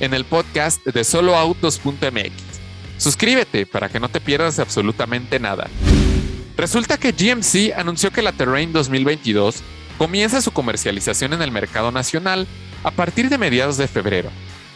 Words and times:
en 0.00 0.14
el 0.14 0.24
podcast 0.24 0.84
de 0.84 1.04
soloautos.mx. 1.04 2.32
Suscríbete 2.98 3.66
para 3.66 3.88
que 3.88 4.00
no 4.00 4.08
te 4.08 4.20
pierdas 4.20 4.58
absolutamente 4.58 5.38
nada. 5.38 5.68
Resulta 6.56 6.98
que 6.98 7.12
GMC 7.12 7.78
anunció 7.78 8.10
que 8.10 8.22
la 8.22 8.32
Terrain 8.32 8.72
2022 8.72 9.62
comienza 9.96 10.40
su 10.40 10.52
comercialización 10.52 11.32
en 11.32 11.42
el 11.42 11.52
mercado 11.52 11.92
nacional 11.92 12.46
a 12.82 12.90
partir 12.90 13.28
de 13.28 13.38
mediados 13.38 13.76
de 13.76 13.88
febrero. 13.88 14.30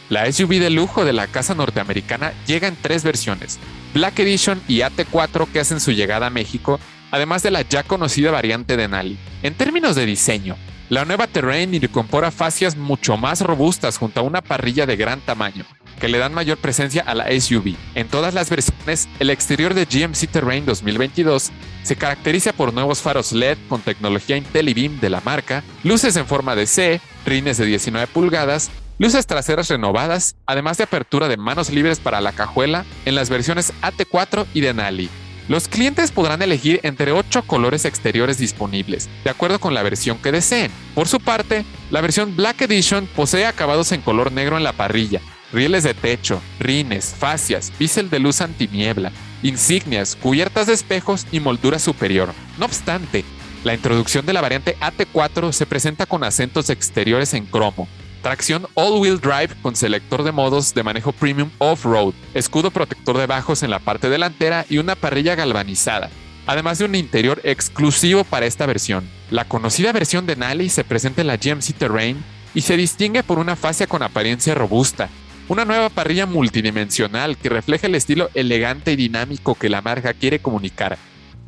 La 0.09 0.31
SUV 0.31 0.59
de 0.59 0.69
lujo 0.69 1.05
de 1.05 1.13
la 1.13 1.27
casa 1.27 1.55
norteamericana 1.55 2.33
llega 2.45 2.67
en 2.67 2.75
tres 2.75 3.03
versiones, 3.03 3.57
Black 3.93 4.19
Edition 4.19 4.61
y 4.67 4.79
AT4 4.79 5.47
que 5.47 5.59
hacen 5.59 5.79
su 5.79 5.91
llegada 5.91 6.27
a 6.27 6.29
México, 6.29 6.79
además 7.11 7.41
de 7.43 7.51
la 7.51 7.61
ya 7.61 7.83
conocida 7.83 8.31
variante 8.31 8.77
de 8.77 8.87
Nali. 8.87 9.17
En 9.41 9.53
términos 9.53 9.95
de 9.95 10.05
diseño, 10.05 10.55
la 10.93 11.05
nueva 11.05 11.25
Terrain 11.25 11.73
incorpora 11.73 12.29
fascias 12.29 12.77
mucho 12.77 13.17
más 13.17 13.41
robustas 13.41 13.97
junto 13.97 14.19
a 14.19 14.23
una 14.23 14.43
parrilla 14.43 14.85
de 14.85 14.95
gran 14.95 15.21
tamaño, 15.21 15.65
que 15.99 16.07
le 16.07 16.19
dan 16.19 16.35
mayor 16.35 16.59
presencia 16.59 17.01
a 17.01 17.15
la 17.15 17.25
SUV. 17.31 17.75
En 17.95 18.07
todas 18.07 18.35
las 18.35 18.51
versiones, 18.51 19.09
el 19.17 19.31
exterior 19.31 19.73
de 19.73 19.85
GMC 19.85 20.29
Terrain 20.29 20.67
2022 20.67 21.51
se 21.81 21.95
caracteriza 21.95 22.53
por 22.53 22.75
nuevos 22.75 23.01
faros 23.01 23.31
LED 23.31 23.57
con 23.69 23.81
tecnología 23.81 24.37
IntelliBeam 24.37 24.99
de 24.99 25.09
la 25.09 25.21
marca, 25.21 25.63
luces 25.83 26.15
en 26.15 26.27
forma 26.27 26.55
de 26.55 26.67
C, 26.67 27.01
rines 27.25 27.57
de 27.57 27.65
19 27.65 28.05
pulgadas, 28.05 28.69
luces 28.99 29.25
traseras 29.25 29.69
renovadas, 29.69 30.35
además 30.45 30.77
de 30.77 30.83
apertura 30.83 31.27
de 31.27 31.37
manos 31.37 31.71
libres 31.71 31.99
para 31.99 32.21
la 32.21 32.33
cajuela 32.33 32.85
en 33.05 33.15
las 33.15 33.31
versiones 33.31 33.73
AT4 33.81 34.45
y 34.53 34.61
Denali. 34.61 35.09
Los 35.49 35.67
clientes 35.67 36.11
podrán 36.11 36.41
elegir 36.41 36.79
entre 36.83 37.11
8 37.11 37.43
colores 37.43 37.83
exteriores 37.83 38.37
disponibles, 38.37 39.09
de 39.23 39.29
acuerdo 39.29 39.59
con 39.59 39.73
la 39.73 39.83
versión 39.83 40.17
que 40.17 40.31
deseen. 40.31 40.71
Por 40.95 41.07
su 41.07 41.19
parte, 41.19 41.65
la 41.91 41.99
versión 41.99 42.35
Black 42.35 42.61
Edition 42.61 43.07
posee 43.13 43.45
acabados 43.45 43.91
en 43.91 44.01
color 44.01 44.31
negro 44.31 44.55
en 44.55 44.63
la 44.63 44.71
parrilla, 44.71 45.19
rieles 45.51 45.83
de 45.83 45.93
techo, 45.93 46.41
rines, 46.59 47.13
fascias, 47.17 47.73
bisel 47.77 48.09
de 48.09 48.19
luz 48.19 48.39
antiniebla, 48.39 49.11
insignias, 49.43 50.15
cubiertas 50.15 50.67
de 50.67 50.73
espejos 50.73 51.27
y 51.31 51.41
moldura 51.41 51.77
superior. 51.77 52.33
No 52.57 52.65
obstante, 52.65 53.25
la 53.65 53.73
introducción 53.73 54.25
de 54.25 54.33
la 54.33 54.41
variante 54.41 54.77
AT4 54.79 55.51
se 55.51 55.65
presenta 55.65 56.05
con 56.05 56.23
acentos 56.23 56.69
exteriores 56.69 57.33
en 57.33 57.45
cromo, 57.45 57.89
tracción 58.23 58.65
all-wheel 58.73 59.19
drive 59.19 59.53
con 59.61 59.75
selector 59.75 60.23
de 60.23 60.31
modos 60.31 60.73
de 60.73 60.81
manejo 60.81 61.11
premium 61.11 61.51
off-road, 61.59 62.13
escudo 62.33 62.71
protector 62.71 63.17
de 63.17 63.27
bajos 63.27 63.61
en 63.63 63.69
la 63.69 63.79
parte 63.79 64.09
delantera 64.09 64.65
y 64.69 64.77
una 64.77 64.95
parrilla 64.95 65.35
galvanizada, 65.35 66.09
además 66.47 66.79
de 66.79 66.85
un 66.85 66.95
interior 66.95 67.41
exclusivo 67.43 68.23
para 68.23 68.45
esta 68.45 68.65
versión. 68.65 69.07
La 69.29 69.45
conocida 69.45 69.91
versión 69.91 70.25
de 70.25 70.37
Nally 70.37 70.69
se 70.69 70.85
presenta 70.85 71.19
en 71.19 71.27
la 71.27 71.35
GMC 71.35 71.73
Terrain 71.77 72.23
y 72.55 72.61
se 72.61 72.77
distingue 72.77 73.23
por 73.23 73.39
una 73.39 73.57
fascia 73.57 73.87
con 73.87 74.01
apariencia 74.01 74.55
robusta, 74.55 75.09
una 75.49 75.65
nueva 75.65 75.89
parrilla 75.89 76.25
multidimensional 76.25 77.37
que 77.37 77.49
refleja 77.49 77.87
el 77.87 77.95
estilo 77.95 78.29
elegante 78.33 78.93
y 78.93 78.95
dinámico 78.95 79.55
que 79.55 79.69
la 79.69 79.81
marca 79.81 80.13
quiere 80.13 80.39
comunicar, 80.39 80.97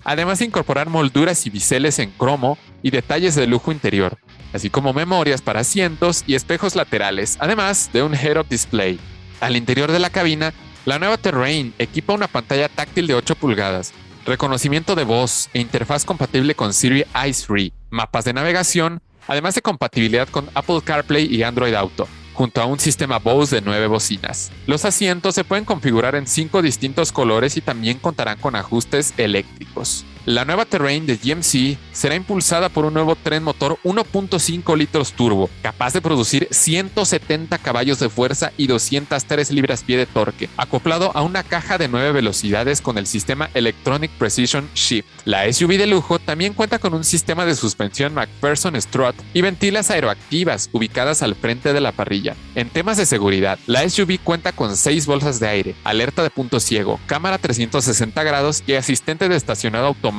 además 0.03 0.39
de 0.39 0.45
incorporar 0.45 0.89
molduras 0.89 1.45
y 1.47 1.49
biseles 1.49 1.99
en 1.99 2.11
cromo 2.11 2.57
y 2.83 2.91
detalles 2.91 3.33
de 3.35 3.47
lujo 3.47 3.71
interior 3.71 4.17
así 4.55 4.69
como 4.69 4.93
memorias 4.93 5.41
para 5.41 5.59
asientos 5.59 6.23
y 6.25 6.35
espejos 6.35 6.75
laterales, 6.75 7.37
además 7.39 7.89
de 7.93 8.03
un 8.03 8.15
head-up 8.15 8.47
display. 8.49 8.99
Al 9.41 9.55
interior 9.55 9.91
de 9.91 9.99
la 9.99 10.09
cabina, 10.09 10.53
la 10.85 10.97
nueva 10.97 11.17
Terrain 11.17 11.73
equipa 11.77 12.13
una 12.13 12.27
pantalla 12.27 12.69
táctil 12.69 13.07
de 13.07 13.15
8 13.15 13.35
pulgadas, 13.35 13.93
reconocimiento 14.25 14.95
de 14.95 15.03
voz 15.03 15.49
e 15.53 15.59
interfaz 15.59 16.05
compatible 16.05 16.55
con 16.55 16.73
Siri 16.73 17.03
i3, 17.13 17.71
mapas 17.89 18.25
de 18.25 18.33
navegación, 18.33 19.01
además 19.27 19.55
de 19.55 19.61
compatibilidad 19.61 20.27
con 20.29 20.49
Apple 20.53 20.81
CarPlay 20.83 21.25
y 21.25 21.43
Android 21.43 21.73
Auto, 21.73 22.07
junto 22.33 22.61
a 22.61 22.65
un 22.65 22.79
sistema 22.79 23.19
Bose 23.19 23.57
de 23.57 23.61
9 23.61 23.87
bocinas. 23.87 24.51
Los 24.67 24.85
asientos 24.85 25.35
se 25.35 25.43
pueden 25.43 25.65
configurar 25.65 26.15
en 26.15 26.27
5 26.27 26.61
distintos 26.61 27.11
colores 27.11 27.57
y 27.57 27.61
también 27.61 27.99
contarán 27.99 28.37
con 28.39 28.55
ajustes 28.55 29.13
eléctricos. 29.17 30.05
La 30.25 30.43
nueva 30.43 30.65
Terrain 30.65 31.05
de 31.05 31.17
GMC 31.17 31.77
será 31.91 32.15
impulsada 32.15 32.69
por 32.69 32.83
un 32.85 32.95
nuevo 32.95 33.15
tren 33.15 33.43
motor 33.43 33.77
1.5 33.83 34.75
litros 34.75 35.13
turbo, 35.13 35.51
capaz 35.61 35.93
de 35.93 36.01
producir 36.01 36.47
170 36.49 37.59
caballos 37.59 37.99
de 37.99 38.09
fuerza 38.09 38.51
y 38.57 38.65
203 38.65 39.51
libras-pie 39.51 39.97
de 39.97 40.07
torque, 40.07 40.49
acoplado 40.57 41.11
a 41.13 41.21
una 41.21 41.43
caja 41.43 41.77
de 41.77 41.87
9 41.89 42.11
velocidades 42.11 42.81
con 42.81 42.97
el 42.97 43.05
sistema 43.05 43.51
Electronic 43.53 44.09
Precision 44.17 44.67
Shift. 44.73 45.07
La 45.25 45.51
SUV 45.53 45.77
de 45.77 45.85
lujo 45.85 46.17
también 46.17 46.53
cuenta 46.55 46.79
con 46.79 46.95
un 46.95 47.03
sistema 47.03 47.45
de 47.45 47.53
suspensión 47.53 48.15
McPherson 48.15 48.81
Strut 48.81 49.15
y 49.35 49.41
ventilas 49.43 49.91
aeroactivas 49.91 50.71
ubicadas 50.71 51.21
al 51.21 51.35
frente 51.35 51.71
de 51.71 51.81
la 51.81 51.91
parrilla. 51.91 52.35
En 52.55 52.71
temas 52.71 52.97
de 52.97 53.05
seguridad, 53.05 53.59
la 53.67 53.87
SUV 53.87 54.17
cuenta 54.23 54.53
con 54.53 54.75
6 54.75 55.05
bolsas 55.05 55.39
de 55.39 55.49
aire, 55.49 55.75
alerta 55.83 56.23
de 56.23 56.31
punto 56.31 56.59
ciego, 56.59 56.99
cámara 57.05 57.37
360 57.37 58.23
grados 58.23 58.63
y 58.65 58.73
asistente 58.73 59.29
de 59.29 59.35
estacionado 59.35 59.85
automático 59.85 60.14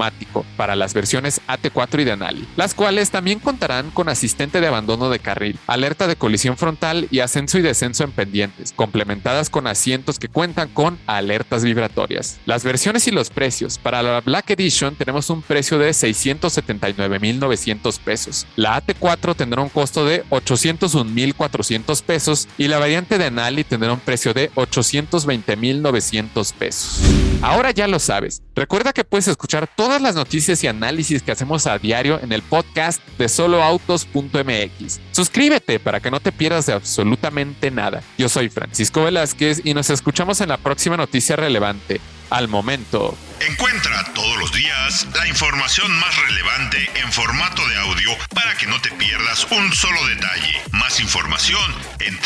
para 0.56 0.76
las 0.76 0.94
versiones 0.94 1.40
AT4 1.48 2.00
y 2.00 2.04
Denali, 2.04 2.48
las 2.56 2.74
cuales 2.74 3.10
también 3.10 3.38
contarán 3.38 3.90
con 3.90 4.08
asistente 4.08 4.60
de 4.60 4.66
abandono 4.66 5.10
de 5.10 5.18
carril, 5.18 5.58
alerta 5.66 6.06
de 6.06 6.16
colisión 6.16 6.56
frontal 6.56 7.08
y 7.10 7.20
ascenso 7.20 7.58
y 7.58 7.62
descenso 7.62 8.04
en 8.04 8.12
pendientes, 8.12 8.72
complementadas 8.74 9.50
con 9.50 9.66
asientos 9.66 10.18
que 10.18 10.28
cuentan 10.28 10.68
con 10.68 10.98
alertas 11.06 11.64
vibratorias. 11.64 12.38
Las 12.46 12.64
versiones 12.64 13.06
y 13.06 13.10
los 13.10 13.30
precios. 13.30 13.78
Para 13.78 14.02
la 14.02 14.20
Black 14.20 14.50
Edition 14.50 14.94
tenemos 14.94 15.30
un 15.30 15.42
precio 15.42 15.78
de 15.78 15.90
679.900 15.90 17.98
pesos. 18.00 18.46
La 18.56 18.82
AT4 18.82 19.36
tendrá 19.36 19.62
un 19.62 19.68
costo 19.68 20.04
de 20.04 20.24
801.400 20.26 22.02
pesos 22.02 22.48
y 22.58 22.68
la 22.68 22.78
variante 22.78 23.18
Denali 23.18 23.64
tendrá 23.64 23.92
un 23.92 24.00
precio 24.00 24.34
de 24.34 24.50
820.900 24.52 26.52
pesos. 26.54 27.00
Ahora 27.42 27.70
ya 27.70 27.86
lo 27.86 27.98
sabes. 27.98 28.42
Recuerda 28.54 28.92
que 28.92 29.04
puedes 29.04 29.28
escuchar 29.28 29.68
todas 29.86 30.02
las 30.02 30.16
noticias 30.16 30.64
y 30.64 30.66
análisis 30.66 31.22
que 31.22 31.30
hacemos 31.30 31.68
a 31.68 31.78
diario 31.78 32.18
en 32.20 32.32
el 32.32 32.42
podcast 32.42 33.00
de 33.18 33.28
soloautos.mx. 33.28 34.98
Suscríbete 35.12 35.78
para 35.78 36.00
que 36.00 36.10
no 36.10 36.18
te 36.18 36.32
pierdas 36.32 36.66
de 36.66 36.72
absolutamente 36.72 37.70
nada. 37.70 38.02
Yo 38.18 38.28
soy 38.28 38.48
Francisco 38.48 39.04
Velázquez 39.04 39.60
y 39.62 39.74
nos 39.74 39.88
escuchamos 39.90 40.40
en 40.40 40.48
la 40.48 40.56
próxima 40.56 40.96
noticia 40.96 41.36
relevante. 41.36 42.00
Al 42.30 42.48
momento. 42.48 43.16
Encuentra 43.48 44.12
todos 44.12 44.36
los 44.38 44.52
días 44.52 45.06
la 45.14 45.28
información 45.28 45.88
más 46.00 46.20
relevante 46.26 46.90
en 46.96 47.12
formato 47.12 47.64
de 47.68 47.76
audio 47.76 48.10
para 48.34 48.56
que 48.56 48.66
no 48.66 48.82
te 48.82 48.90
pierdas 48.90 49.46
un 49.52 49.72
solo 49.72 50.04
detalle. 50.08 50.60
Más 50.72 50.98
información 50.98 51.72
en 52.00 52.18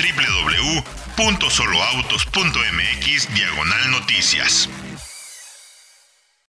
www.soloautos.mx 1.19 3.35
diagonal 3.35 3.91
noticias. 3.91 4.71